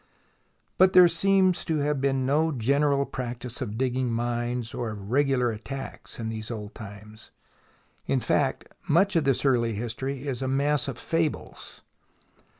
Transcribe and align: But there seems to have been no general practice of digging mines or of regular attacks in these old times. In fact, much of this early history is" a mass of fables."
But 0.79 0.93
there 0.93 1.07
seems 1.07 1.63
to 1.65 1.77
have 1.81 2.01
been 2.01 2.25
no 2.25 2.51
general 2.51 3.05
practice 3.05 3.61
of 3.61 3.77
digging 3.77 4.11
mines 4.11 4.73
or 4.73 4.89
of 4.89 5.11
regular 5.11 5.51
attacks 5.51 6.17
in 6.17 6.29
these 6.29 6.49
old 6.49 6.73
times. 6.73 7.29
In 8.07 8.19
fact, 8.19 8.65
much 8.89 9.15
of 9.15 9.25
this 9.25 9.45
early 9.45 9.73
history 9.73 10.27
is" 10.27 10.41
a 10.41 10.47
mass 10.47 10.87
of 10.87 10.97
fables." 10.97 11.83